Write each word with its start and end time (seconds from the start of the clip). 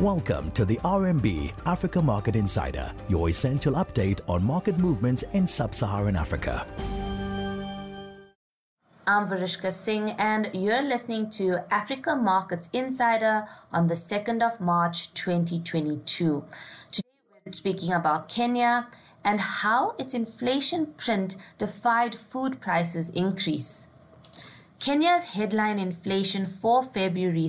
Welcome 0.00 0.50
to 0.50 0.66
the 0.66 0.76
RMB 0.84 1.54
Africa 1.64 2.02
Market 2.02 2.36
Insider, 2.36 2.92
your 3.08 3.30
essential 3.30 3.72
update 3.76 4.20
on 4.28 4.44
market 4.44 4.76
movements 4.76 5.24
in 5.32 5.46
sub 5.46 5.74
Saharan 5.74 6.16
Africa. 6.16 6.66
I'm 9.06 9.26
Varishka 9.26 9.72
Singh, 9.72 10.10
and 10.18 10.50
you're 10.52 10.82
listening 10.82 11.30
to 11.30 11.64
Africa 11.72 12.14
Markets 12.14 12.68
Insider 12.74 13.46
on 13.72 13.86
the 13.86 13.94
2nd 13.94 14.42
of 14.42 14.60
March 14.60 15.14
2022. 15.14 16.44
Today, 16.92 17.08
we're 17.46 17.52
speaking 17.52 17.94
about 17.94 18.28
Kenya 18.28 18.88
and 19.24 19.40
how 19.40 19.94
its 19.98 20.12
inflation 20.12 20.92
print 20.98 21.36
defied 21.56 22.14
food 22.14 22.60
prices 22.60 23.08
increase. 23.08 23.88
Kenya's 24.78 25.30
headline 25.30 25.78
inflation 25.78 26.44
for 26.44 26.82
February 26.82 27.48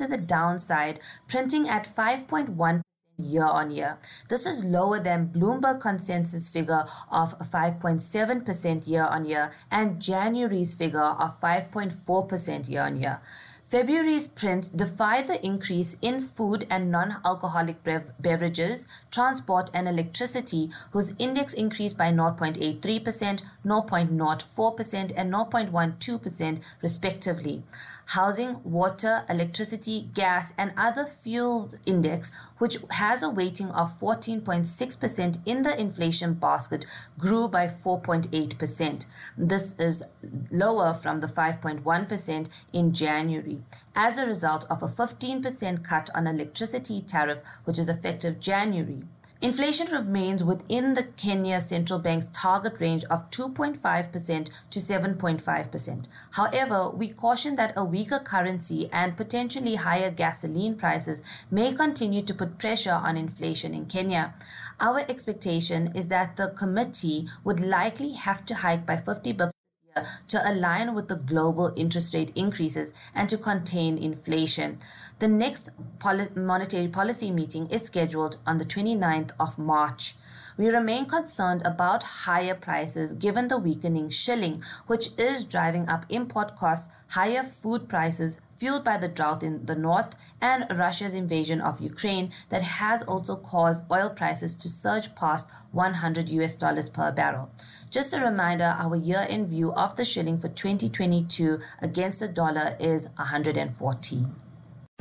to 0.00 0.06
the 0.06 0.16
downside, 0.16 0.98
printing 1.28 1.68
at 1.68 1.84
5.1 1.84 2.82
year 3.18 3.44
on 3.44 3.70
year. 3.70 3.98
This 4.30 4.46
is 4.46 4.64
lower 4.64 4.98
than 4.98 5.28
Bloomberg 5.28 5.80
consensus 5.80 6.48
figure 6.48 6.84
of 7.10 7.38
5.7% 7.38 8.88
year 8.88 9.04
on 9.04 9.26
year 9.26 9.50
and 9.70 10.00
January's 10.00 10.74
figure 10.74 11.12
of 11.24 11.38
5.4% 11.38 12.68
year 12.68 12.82
on 12.82 12.96
year. 12.96 13.20
February's 13.70 14.26
print 14.26 14.76
defied 14.76 15.28
the 15.28 15.44
increase 15.46 15.96
in 16.02 16.20
food 16.20 16.66
and 16.68 16.90
non-alcoholic 16.90 17.84
bev- 17.84 18.10
beverages, 18.18 18.88
transport 19.12 19.70
and 19.72 19.86
electricity, 19.86 20.70
whose 20.90 21.14
index 21.20 21.54
increased 21.54 21.96
by 21.96 22.10
0.83%, 22.10 23.44
0.04% 23.64 25.12
and 25.16 25.32
0.12% 25.32 26.60
respectively 26.82 27.62
housing, 28.10 28.60
water, 28.64 29.24
electricity, 29.28 30.08
gas, 30.14 30.52
and 30.58 30.72
other 30.76 31.04
fuel 31.04 31.70
index, 31.86 32.32
which 32.58 32.78
has 32.90 33.22
a 33.22 33.30
weighting 33.30 33.70
of 33.70 34.00
14.6% 34.00 35.38
in 35.46 35.62
the 35.62 35.80
inflation 35.80 36.34
basket, 36.34 36.84
grew 37.18 37.46
by 37.46 37.68
4.8%. 37.68 39.06
This 39.38 39.76
is 39.78 40.02
lower 40.50 40.92
from 40.92 41.20
the 41.20 41.28
5.1% 41.28 42.64
in 42.72 42.92
January 42.92 43.62
as 43.94 44.18
a 44.18 44.26
result 44.26 44.66
of 44.68 44.82
a 44.82 44.86
15% 44.86 45.84
cut 45.84 46.10
on 46.12 46.26
electricity 46.26 47.00
tariff, 47.02 47.42
which 47.64 47.78
is 47.78 47.88
effective 47.88 48.40
January. 48.40 49.04
Inflation 49.42 49.86
remains 49.90 50.44
within 50.44 50.92
the 50.92 51.04
Kenya 51.16 51.60
Central 51.60 51.98
Bank's 51.98 52.28
target 52.28 52.78
range 52.78 53.04
of 53.04 53.30
2.5% 53.30 54.50
to 54.70 54.78
7.5%. 54.78 56.08
However, 56.32 56.90
we 56.90 57.08
caution 57.08 57.56
that 57.56 57.72
a 57.74 57.82
weaker 57.82 58.18
currency 58.18 58.90
and 58.92 59.16
potentially 59.16 59.76
higher 59.76 60.10
gasoline 60.10 60.74
prices 60.74 61.22
may 61.50 61.72
continue 61.72 62.20
to 62.20 62.34
put 62.34 62.58
pressure 62.58 62.92
on 62.92 63.16
inflation 63.16 63.72
in 63.72 63.86
Kenya. 63.86 64.34
Our 64.78 65.00
expectation 65.08 65.92
is 65.94 66.08
that 66.08 66.36
the 66.36 66.50
committee 66.50 67.26
would 67.42 67.60
likely 67.60 68.12
have 68.12 68.44
to 68.44 68.56
hike 68.56 68.84
by 68.84 68.98
50 68.98 69.32
bips 69.32 69.52
to 70.28 70.50
align 70.50 70.94
with 70.94 71.08
the 71.08 71.16
global 71.16 71.72
interest 71.76 72.14
rate 72.14 72.32
increases 72.34 72.94
and 73.14 73.28
to 73.28 73.36
contain 73.36 73.98
inflation. 73.98 74.78
The 75.18 75.28
next 75.28 75.70
monetary 76.34 76.88
policy 76.88 77.30
meeting 77.30 77.68
is 77.70 77.82
scheduled 77.82 78.38
on 78.46 78.58
the 78.58 78.64
29th 78.64 79.32
of 79.38 79.58
March. 79.58 80.14
We 80.56 80.68
remain 80.68 81.06
concerned 81.06 81.62
about 81.64 82.02
higher 82.02 82.54
prices 82.54 83.14
given 83.14 83.48
the 83.48 83.58
weakening 83.58 84.10
shilling, 84.10 84.62
which 84.86 85.08
is 85.18 85.44
driving 85.44 85.88
up 85.88 86.06
import 86.08 86.56
costs, 86.56 86.90
higher 87.08 87.42
food 87.42 87.88
prices 87.88 88.40
fueled 88.60 88.84
by 88.84 88.98
the 88.98 89.08
drought 89.08 89.42
in 89.42 89.64
the 89.64 89.74
north, 89.74 90.14
and 90.38 90.66
Russia's 90.78 91.14
invasion 91.14 91.62
of 91.62 91.80
Ukraine 91.80 92.30
that 92.50 92.60
has 92.60 93.02
also 93.02 93.34
caused 93.36 93.90
oil 93.90 94.10
prices 94.10 94.54
to 94.56 94.68
surge 94.68 95.14
past 95.14 95.48
100 95.72 96.28
US 96.28 96.56
dollars 96.56 96.90
per 96.90 97.10
barrel. 97.10 97.50
Just 97.90 98.12
a 98.12 98.20
reminder, 98.20 98.76
our 98.78 98.96
year 98.96 99.22
in 99.22 99.46
view 99.46 99.72
of 99.72 99.96
the 99.96 100.04
shilling 100.04 100.36
for 100.38 100.48
2022 100.48 101.58
against 101.80 102.20
the 102.20 102.28
dollar 102.28 102.76
is 102.78 103.08
114. 103.16 104.26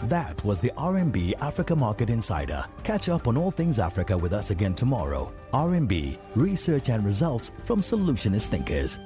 That 0.03 0.41
was 0.46 0.59
the 0.59 0.72
RMB 0.78 1.41
Africa 1.41 1.76
Market 1.76 2.09
Insider. 2.09 2.64
Catch 2.84 3.09
up 3.09 3.28
on 3.28 3.36
all 3.36 3.52
things 3.52 3.80
Africa 3.80 4.18
with 4.18 4.31
us 4.31 4.50
again 4.52 4.74
tomorrow. 4.74 5.34
RMB, 5.53 6.18
research 6.36 6.88
and 6.88 7.06
results 7.06 7.52
from 7.66 7.81
solutionist 7.81 8.47
thinkers. 8.47 8.97